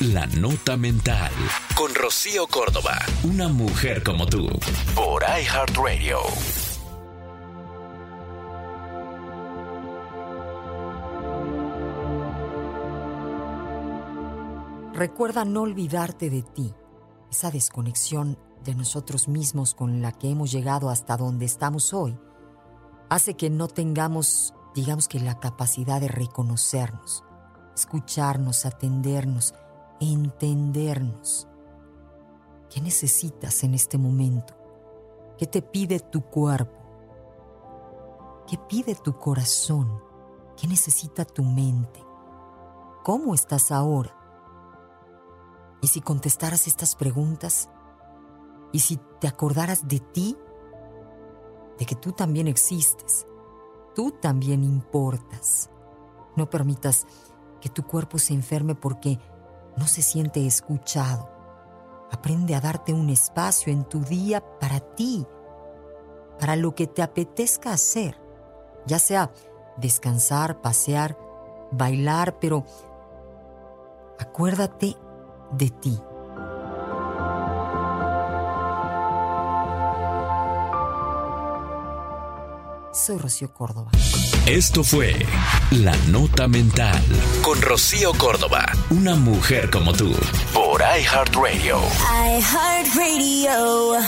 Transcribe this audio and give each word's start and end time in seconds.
La 0.00 0.26
Nota 0.26 0.76
Mental. 0.76 1.32
Con 1.74 1.94
Rocío 1.94 2.46
Córdoba. 2.48 2.98
Una 3.22 3.48
mujer 3.48 4.02
como 4.02 4.26
tú. 4.26 4.46
Por 4.94 5.22
iHeartRadio. 5.22 6.18
Recuerda 14.92 15.46
no 15.46 15.62
olvidarte 15.62 16.28
de 16.28 16.42
ti. 16.42 16.74
Esa 17.30 17.50
desconexión 17.50 18.38
de 18.64 18.74
nosotros 18.74 19.28
mismos 19.28 19.74
con 19.74 20.02
la 20.02 20.12
que 20.12 20.28
hemos 20.28 20.52
llegado 20.52 20.90
hasta 20.90 21.16
donde 21.16 21.46
estamos 21.46 21.94
hoy 21.94 22.18
hace 23.08 23.34
que 23.34 23.48
no 23.48 23.66
tengamos, 23.66 24.52
digamos 24.74 25.08
que, 25.08 25.20
la 25.20 25.40
capacidad 25.40 26.02
de 26.02 26.08
reconocernos, 26.08 27.24
escucharnos, 27.74 28.66
atendernos, 28.66 29.54
entendernos. 30.00 31.48
¿Qué 32.70 32.80
necesitas 32.80 33.64
en 33.64 33.74
este 33.74 33.98
momento? 33.98 34.54
¿Qué 35.38 35.46
te 35.46 35.62
pide 35.62 36.00
tu 36.00 36.22
cuerpo? 36.22 36.76
¿Qué 38.48 38.58
pide 38.68 38.94
tu 38.94 39.18
corazón? 39.18 40.02
¿Qué 40.56 40.66
necesita 40.66 41.24
tu 41.24 41.42
mente? 41.42 42.04
¿Cómo 43.04 43.34
estás 43.34 43.70
ahora? 43.70 44.14
Y 45.82 45.88
si 45.88 46.00
contestaras 46.00 46.66
estas 46.66 46.96
preguntas, 46.96 47.68
y 48.72 48.80
si 48.80 48.98
te 49.20 49.28
acordaras 49.28 49.88
de 49.88 50.00
ti, 50.00 50.36
de 51.78 51.86
que 51.86 51.94
tú 51.94 52.12
también 52.12 52.46
existes, 52.48 53.26
tú 53.94 54.10
también 54.10 54.64
importas. 54.64 55.70
No 56.36 56.50
permitas 56.50 57.06
que 57.60 57.68
tu 57.68 57.84
cuerpo 57.84 58.18
se 58.18 58.34
enferme 58.34 58.74
porque 58.74 59.18
no 59.76 59.86
se 59.86 60.02
siente 60.02 60.46
escuchado. 60.46 61.30
Aprende 62.10 62.54
a 62.54 62.60
darte 62.60 62.92
un 62.92 63.10
espacio 63.10 63.72
en 63.72 63.84
tu 63.84 64.00
día 64.00 64.42
para 64.60 64.80
ti, 64.80 65.26
para 66.38 66.56
lo 66.56 66.74
que 66.74 66.86
te 66.86 67.02
apetezca 67.02 67.72
hacer, 67.72 68.20
ya 68.86 68.98
sea 68.98 69.32
descansar, 69.76 70.60
pasear, 70.60 71.18
bailar, 71.72 72.38
pero 72.38 72.64
acuérdate 74.18 74.96
de 75.52 75.70
ti. 75.70 76.00
Soy 82.96 83.18
Rocío 83.18 83.52
Córdoba. 83.52 83.90
Esto 84.46 84.82
fue 84.82 85.14
La 85.70 85.94
Nota 86.08 86.48
Mental 86.48 87.02
con 87.42 87.60
Rocío 87.60 88.12
Córdoba, 88.14 88.64
una 88.88 89.14
mujer 89.14 89.70
como 89.70 89.92
tú, 89.92 90.14
por 90.54 90.80
iHeartRadio. 90.80 91.78
iHeartRadio. 92.38 94.00